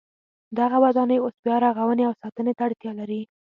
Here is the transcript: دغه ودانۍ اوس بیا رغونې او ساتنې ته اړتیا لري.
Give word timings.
دغه 0.57 0.77
ودانۍ 0.83 1.17
اوس 1.21 1.35
بیا 1.43 1.55
رغونې 1.65 2.03
او 2.09 2.13
ساتنې 2.21 2.53
ته 2.57 2.61
اړتیا 2.67 2.91
لري. 2.99 3.21